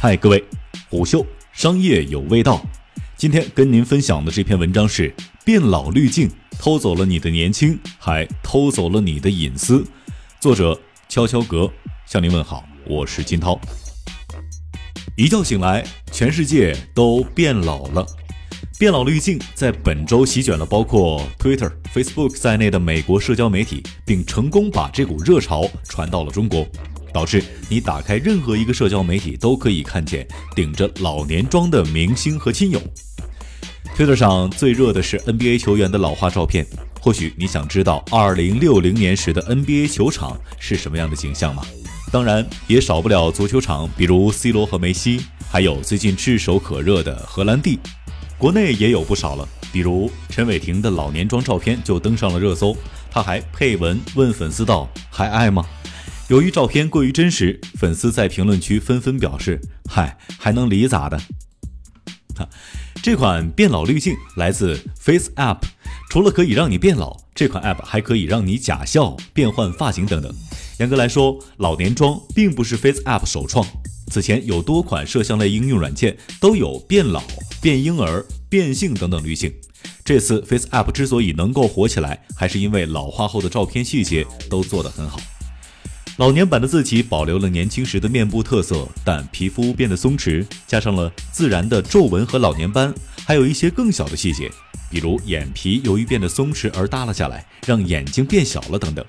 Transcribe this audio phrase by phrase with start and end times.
[0.00, 0.44] 嗨，各位，
[0.90, 2.60] 虎嗅商业有味道。
[3.16, 9.84] 今天跟您分享的这篇文章是：变老滤镜偷走了你的年轻，还偷走了你的隐私。
[10.40, 11.70] 作者悄悄格
[12.06, 13.60] 向您问好，我是金涛。
[15.16, 18.06] 一觉醒来，全世界都变老了。
[18.78, 26.64] 变老滤镜在本周席卷了包括 Twitter、Facebook 在内的美国社交媒体，并成功把这股热潮传到了中国。
[27.12, 32.80] 导致你打开任何一个社交媒体都可以看见顶着老年妆的明星和亲友。
[33.94, 36.66] 推特上最热的是 NBA 球员的老化照片。
[37.00, 41.62] 或许你想知道2060年时的 NBA 球场是什么样的景象吗？
[42.12, 45.20] 当然也少不了足球场，比如 C 罗和梅西，
[45.50, 47.78] 还有最近炙手可热的荷兰弟。
[48.36, 52.76] 国内也有不少了，比如陈伟霆的老年妆照片就登上了热搜，
[53.10, 55.64] 他还配文问粉丝道：“还爱吗？”
[56.28, 61.18] 由于照片过于真实，粉丝在评论区纷纷表示：“嗨，还能离咋的？”
[62.36, 62.46] 哈，
[63.02, 65.60] 这款变老滤镜来自 Face App，
[66.10, 70.30] 除了可以让你变老，这款 App 还可以让你假笑、变换发型等等。
[70.78, 73.66] 严格来说，老年妆并不是 Face App 首创，
[74.08, 77.22] 此前有多款摄像类应用软件都有变老、
[77.62, 79.50] 变婴儿、变性等等滤镜。
[80.04, 85.18] 这次 Face App 之所以能够火起来，还是因为老化后的照片细节都做得很好。
[86.18, 92.92] 老年版的自己保留了年轻时的面部特色，但皮肤变得松弛，加上了自然的皱纹和老年斑，
[93.24, 94.50] 还有一些更小的细节，
[94.90, 99.04] 比如眼皮由于变得松弛而耷拉下来，让眼睛变小了等等。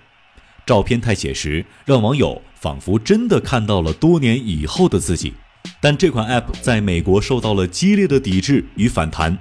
[0.68, 5.34] 照片太写实，让网友仿佛真的看到了多年以后的自己。
[5.82, 9.36] 但这款 App 在美国受到了激烈的抵制与反弹。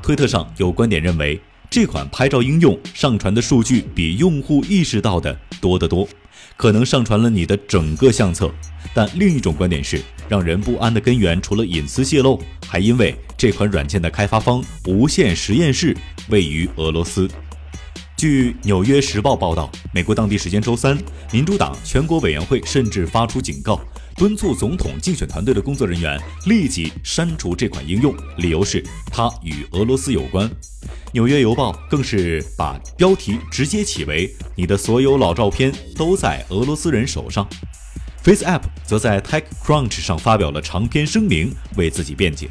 [0.00, 6.08] 推特上有观点认为，这款拍照应用上传的数据比用户意识到的多得多。
[6.56, 8.50] 可能上传了你的整个相册，
[8.92, 15.96] 但另一种观点是，让人不安的根源除了隐私泄露，还因为这款软件的开发方无线实验室
[16.30, 17.28] 位于俄罗斯。
[18.16, 20.98] 据《纽约时报》报道，美国当地时间周三，
[21.30, 23.80] 民主党全国委员会甚至发出警告，
[24.16, 30.48] 敦促总统竞选团队的工作人员立即删除这款应用，理由是它与俄罗斯有关。
[31.18, 37.44] 《纽约邮报》更是把标题直接起为“你的所有老照片都在俄罗斯人手上”。
[38.22, 42.48] Face App 则在 TechCrunch 上发表了长篇声明，为自己辩解。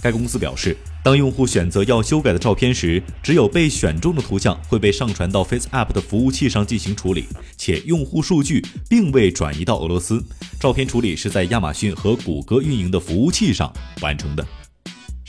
[0.00, 0.74] 该公司表示。
[1.04, 7.24] 当用户选择要修改的照片时，只有被选中的图像会被上传到 Face App 的服务器上进行处理，
[7.56, 10.22] 且用户数据并未转移到俄罗斯。
[10.60, 14.46] 照片处理是在亚马逊和谷歌运营的服务器上完成的。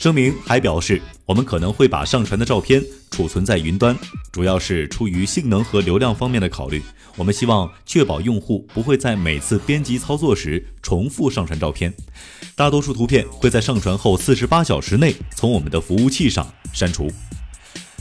[0.00, 3.94] 声明还表示，我们可能会把上传的照片储存在云端，
[4.32, 6.82] 主要是出于性能和流量方面的考虑。
[7.16, 11.92] 我们希望确保用户不会在每次编辑操作时重复上传照片。
[12.56, 17.12] 大多数图片会在上传后四十八小时内从我们的服务器上删除。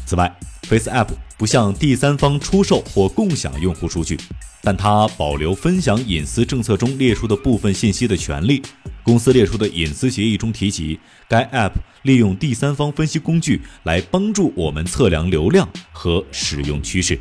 [0.06, 0.34] 此外
[0.70, 4.18] ，Face App 不向第三方出售或共享用户数据。
[4.62, 8.62] 但它保留分享隐私政策中列出的部分信息的权利。
[9.04, 11.72] 公司列出的隐私协议中提及，该 App
[12.04, 17.20] 利用第三方分析工具来帮助我们测量流量和使用趋势。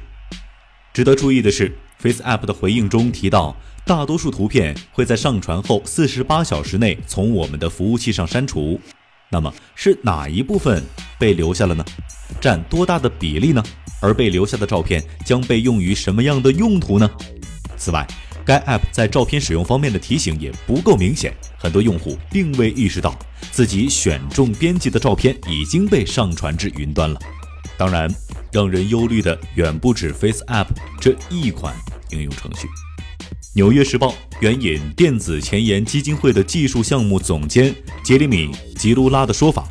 [0.92, 3.56] 值得注意的是，Face App 的回应中提到，
[3.86, 8.78] 大多数图片会在上传后四十八小时内从我们的服务器上删除。
[9.30, 10.82] 那么是哪一部分
[11.18, 11.84] 被留下了呢？
[12.40, 13.62] 占多大的比例呢？
[14.00, 17.10] 而被留下的照片将被用于什么样的用途呢？
[17.76, 18.06] 此外，
[18.44, 23.14] 该 App 在照片使用方面的提醒也不够明显，很多用户并未意识到
[23.50, 27.20] 自己选中编辑的照片已经被上传至云端了。
[27.76, 28.12] 当然，
[28.50, 30.66] 让人忧虑的远不止 Face App
[31.00, 31.74] 这一款
[32.10, 32.66] 应用程序。
[33.54, 34.10] 《纽约时报》
[34.40, 39.66] 援引电子前沿基金会的技术项目总监杰里米·吉卢拉的说法。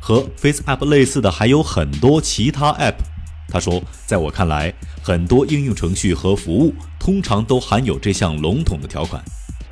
[0.00, 2.94] 和 Face App 类似的还有很多其他 App。
[3.52, 9.22] 他说，在我看来，很多应用程序和服务通常都含有这项笼统的条款，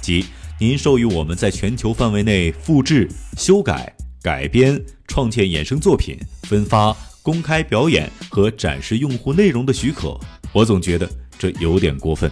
[0.02, 0.26] 即
[0.58, 3.90] 您授予我们在全球范围内复制、修改、
[4.20, 4.78] 改编、
[5.08, 10.20] 创建衍生作品、分发、公开表演和展示用户内容的许可。
[10.52, 12.30] 我总觉得这有点过分。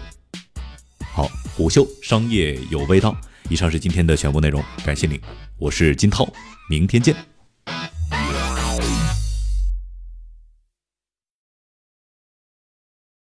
[1.01, 3.17] 好，虎嗅商业有味道。
[3.49, 5.19] 以上是今天的全部内容，感谢您，
[5.57, 6.29] 我是金涛。
[6.69, 7.38] 明天见。